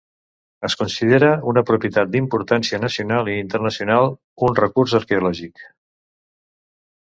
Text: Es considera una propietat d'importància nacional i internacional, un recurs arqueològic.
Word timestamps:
Es 0.69 0.75
considera 0.77 1.29
una 1.51 1.63
propietat 1.67 2.13
d'importància 2.15 2.81
nacional 2.87 3.31
i 3.35 3.37
internacional, 3.43 4.11
un 4.49 4.59
recurs 4.65 4.99
arqueològic. 5.05 5.67